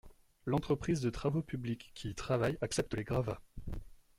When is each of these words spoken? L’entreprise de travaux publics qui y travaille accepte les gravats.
L’entreprise 0.47 0.99
de 1.01 1.11
travaux 1.11 1.43
publics 1.43 1.91
qui 1.93 2.09
y 2.09 2.15
travaille 2.15 2.57
accepte 2.61 2.95
les 2.95 3.03
gravats. 3.03 3.39